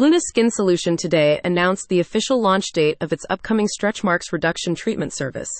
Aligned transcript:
Luna 0.00 0.18
Skin 0.18 0.50
Solution 0.50 0.96
today 0.96 1.42
announced 1.44 1.90
the 1.90 2.00
official 2.00 2.40
launch 2.40 2.72
date 2.72 2.96
of 3.02 3.12
its 3.12 3.26
upcoming 3.28 3.68
stretch 3.68 4.02
marks 4.02 4.32
reduction 4.32 4.74
treatment 4.74 5.12
service. 5.12 5.50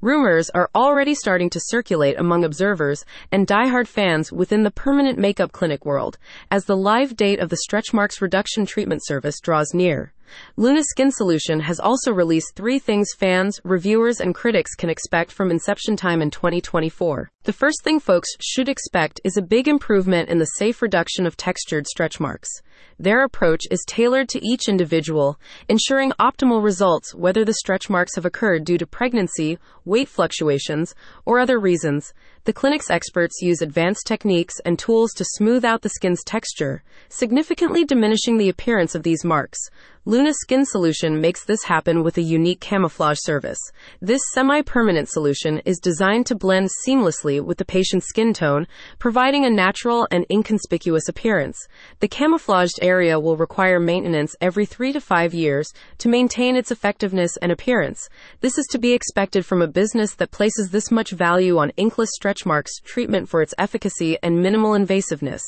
Rumors 0.00 0.50
are 0.50 0.70
already 0.72 1.16
starting 1.16 1.50
to 1.50 1.60
circulate 1.60 2.16
among 2.16 2.44
observers 2.44 3.04
and 3.32 3.44
die-hard 3.44 3.88
fans 3.88 4.30
within 4.30 4.62
the 4.62 4.70
permanent 4.70 5.18
makeup 5.18 5.50
clinic 5.50 5.84
world 5.84 6.16
as 6.48 6.66
the 6.66 6.76
live 6.76 7.16
date 7.16 7.40
of 7.40 7.48
the 7.48 7.56
stretch 7.56 7.92
marks 7.92 8.22
reduction 8.22 8.66
treatment 8.66 9.04
service 9.04 9.40
draws 9.40 9.74
near. 9.74 10.12
Luna 10.56 10.82
Skin 10.82 11.10
Solution 11.10 11.60
has 11.60 11.80
also 11.80 12.12
released 12.12 12.54
three 12.54 12.78
things 12.78 13.08
fans, 13.16 13.60
reviewers, 13.64 14.20
and 14.20 14.34
critics 14.34 14.74
can 14.74 14.90
expect 14.90 15.32
from 15.32 15.50
inception 15.50 15.96
time 15.96 16.22
in 16.22 16.30
2024. 16.30 17.30
The 17.44 17.52
first 17.52 17.82
thing 17.82 18.00
folks 18.00 18.28
should 18.40 18.68
expect 18.68 19.20
is 19.24 19.36
a 19.36 19.42
big 19.42 19.68
improvement 19.68 20.28
in 20.28 20.38
the 20.38 20.44
safe 20.44 20.82
reduction 20.82 21.26
of 21.26 21.36
textured 21.36 21.86
stretch 21.86 22.20
marks. 22.20 22.50
Their 22.98 23.24
approach 23.24 23.62
is 23.70 23.84
tailored 23.86 24.28
to 24.30 24.44
each 24.44 24.68
individual, 24.68 25.38
ensuring 25.68 26.12
optimal 26.18 26.62
results 26.62 27.14
whether 27.14 27.44
the 27.44 27.54
stretch 27.54 27.88
marks 27.88 28.16
have 28.16 28.24
occurred 28.24 28.64
due 28.64 28.78
to 28.78 28.86
pregnancy, 28.86 29.58
weight 29.84 30.08
fluctuations, 30.08 30.94
or 31.24 31.38
other 31.38 31.58
reasons. 31.58 32.12
The 32.44 32.52
clinic's 32.52 32.90
experts 32.90 33.40
use 33.40 33.62
advanced 33.62 34.06
techniques 34.06 34.60
and 34.64 34.78
tools 34.78 35.12
to 35.12 35.24
smooth 35.24 35.64
out 35.64 35.82
the 35.82 35.88
skin's 35.88 36.24
texture, 36.24 36.82
significantly 37.08 37.84
diminishing 37.84 38.36
the 38.36 38.48
appearance 38.48 38.94
of 38.94 39.04
these 39.04 39.24
marks. 39.24 39.58
Luna 40.04 40.32
Skin 40.32 40.64
Solution 40.64 41.20
makes 41.20 41.44
this 41.44 41.64
happen 41.64 42.02
with 42.02 42.16
a 42.16 42.22
unique 42.22 42.60
camouflage 42.60 43.18
service. 43.20 43.58
This 44.00 44.22
semi 44.32 44.62
permanent 44.62 45.08
solution 45.08 45.58
is 45.64 45.80
designed 45.80 46.26
to 46.26 46.36
blend 46.36 46.70
seamlessly 46.86 47.44
with 47.44 47.58
the 47.58 47.64
patient's 47.64 48.06
skin 48.06 48.32
tone, 48.32 48.66
providing 48.98 49.44
a 49.44 49.50
natural 49.50 50.06
and 50.10 50.24
inconspicuous 50.30 51.08
appearance. 51.08 51.58
The 52.00 52.08
camouflaged 52.08 52.78
area 52.80 53.18
will 53.18 53.36
require 53.36 53.80
maintenance 53.80 54.36
every 54.40 54.64
three 54.66 54.92
to 54.92 55.00
five 55.00 55.34
years 55.34 55.72
to 55.98 56.08
maintain 56.08 56.54
its 56.56 56.70
effectiveness 56.70 57.36
and 57.38 57.50
appearance. 57.50 58.08
This 58.40 58.56
is 58.56 58.66
to 58.70 58.78
be 58.78 58.92
expected 58.92 59.44
from 59.44 59.60
a 59.60 59.68
business 59.68 60.14
that 60.14 60.30
places 60.30 60.70
this 60.70 60.90
much 60.90 61.10
value 61.10 61.58
on 61.58 61.72
inkless 61.76 62.10
stretch 62.12 62.46
marks 62.46 62.78
treatment 62.84 63.28
for 63.28 63.42
its 63.42 63.54
efficacy 63.58 64.16
and 64.22 64.42
minimal 64.42 64.72
invasiveness. 64.72 65.42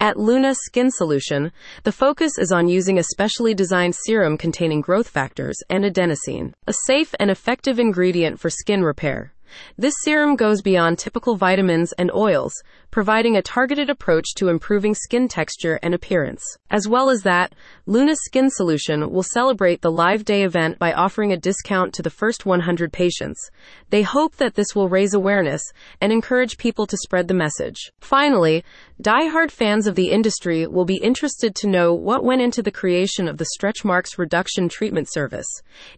At 0.00 0.18
Luna 0.18 0.54
Skin 0.54 0.90
Solution, 0.90 1.52
the 1.84 1.92
focus 1.92 2.32
is 2.38 2.52
on 2.52 2.68
using 2.68 2.98
a 2.98 3.04
specially 3.04 3.54
designed 3.54 3.91
serum 3.94 4.36
containing 4.36 4.80
growth 4.80 5.08
factors 5.08 5.56
and 5.68 5.84
adenosine, 5.84 6.52
a 6.66 6.74
safe 6.86 7.14
and 7.20 7.30
effective 7.30 7.78
ingredient 7.78 8.40
for 8.40 8.50
skin 8.50 8.82
repair. 8.82 9.32
This 9.76 9.94
serum 10.02 10.36
goes 10.36 10.62
beyond 10.62 10.98
typical 10.98 11.36
vitamins 11.36 11.92
and 11.92 12.10
oils, 12.12 12.54
providing 12.90 13.36
a 13.36 13.42
targeted 13.42 13.90
approach 13.90 14.34
to 14.36 14.48
improving 14.48 14.94
skin 14.94 15.28
texture 15.28 15.78
and 15.82 15.94
appearance. 15.94 16.42
As 16.70 16.88
well 16.88 17.10
as 17.10 17.22
that, 17.22 17.54
Luna 17.86 18.14
Skin 18.16 18.50
Solution 18.50 19.10
will 19.10 19.22
celebrate 19.22 19.80
the 19.80 19.90
live 19.90 20.24
day 20.24 20.42
event 20.42 20.78
by 20.78 20.92
offering 20.92 21.32
a 21.32 21.36
discount 21.36 21.94
to 21.94 22.02
the 22.02 22.10
first 22.10 22.46
100 22.46 22.92
patients. 22.92 23.50
They 23.90 24.02
hope 24.02 24.36
that 24.36 24.54
this 24.54 24.74
will 24.74 24.88
raise 24.88 25.14
awareness 25.14 25.62
and 26.00 26.12
encourage 26.12 26.58
people 26.58 26.86
to 26.86 26.96
spread 26.96 27.28
the 27.28 27.34
message. 27.34 27.92
Finally, 28.00 28.64
die-hard 29.02 29.50
fans 29.50 29.88
of 29.88 29.96
the 29.96 30.12
industry 30.12 30.64
will 30.64 30.84
be 30.84 30.98
interested 30.98 31.56
to 31.56 31.66
know 31.66 31.92
what 31.92 32.22
went 32.22 32.40
into 32.40 32.62
the 32.62 32.70
creation 32.70 33.26
of 33.26 33.36
the 33.36 33.46
stretch 33.46 33.84
marks 33.84 34.16
reduction 34.16 34.68
treatment 34.68 35.12
service. 35.12 35.48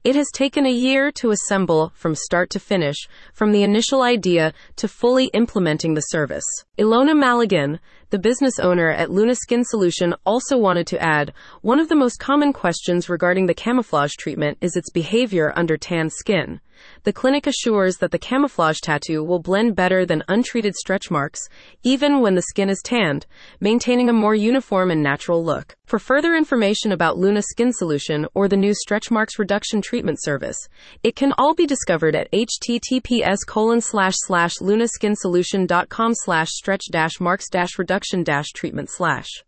It 0.05 0.17
has 0.17 0.31
taken 0.33 0.65
a 0.65 0.73
year 0.73 1.13
to 1.17 1.31
assemble 1.31 1.93
from 1.95 2.15
start 2.15 2.49
to 2.51 2.59
finish, 2.59 2.97
from 3.35 3.53
the 3.53 3.63
initial 3.63 4.01
idea 4.01 4.55
to 4.77 4.89
fully 4.89 5.27
implementing 5.35 5.93
the 5.93 6.01
service. 6.01 6.47
Ilona 6.79 7.15
Maligan, 7.15 7.79
the 8.09 8.19
business 8.19 8.59
owner 8.59 8.89
at 8.89 9.11
Luna 9.11 9.35
Skin 9.35 9.65
Solution, 9.65 10.15
also 10.25 10.57
wanted 10.57 10.87
to 10.87 11.03
add 11.03 11.35
one 11.61 11.81
of 11.81 11.91
the 11.91 11.95
most 11.95 12.19
common 12.19 12.55
questions 12.55 13.11
regarding 13.11 13.45
the 13.45 13.55
camouflage 13.55 14.13
treatment 14.15 14.57
is 14.63 14.77
its 14.77 14.89
behavior 14.89 15.53
under 15.57 15.77
tan 15.77 16.09
skin. 16.09 16.59
The 17.05 17.13
clinic 17.13 17.47
assures 17.47 17.97
that 17.99 18.11
the 18.11 18.19
camouflage 18.19 18.79
tattoo 18.81 19.23
will 19.23 19.39
blend 19.39 19.77
better 19.77 20.07
than 20.07 20.25
untreated 20.29 20.75
stretch 20.75 21.11
marks, 21.11 21.41
even 21.83 22.21
when 22.21 22.35
the 22.35 22.43
skin 22.43 22.71
is 22.71 22.81
tanned, 22.83 23.27
maintaining 23.61 24.09
a 24.09 24.13
more 24.13 24.35
uniform 24.35 24.91
and 24.91 25.03
natural 25.03 25.45
look. 25.45 25.77
For 25.87 25.99
further 25.99 26.35
information 26.35 26.93
about 26.93 27.19
Luna 27.19 27.43
Skin 27.43 27.73
Solution 27.73 28.27
or 28.35 28.49
the 28.49 28.57
new 28.57 28.75
stretch 28.75 29.11
marks 29.11 29.39
reduction 29.39 29.83
treatment 29.83 30.23
service, 30.23 30.57
it 31.03 31.17
can 31.17 31.33
all 31.37 31.55
be 31.55 31.67
discovered 31.67 32.17
at 32.17 32.33
https 32.33 33.39
colon 33.47 33.81
slash 33.81 34.15
slash 34.17 34.55
lunaskinsolution.com 34.61 36.13
slash 36.15 36.49
stretch 36.51 36.85
dash 36.91 37.21
marks 37.21 37.49
dash 37.51 37.79
reduction 37.79 38.23
dash 38.23 38.49
treatment 38.53 38.89
slash. 38.91 39.43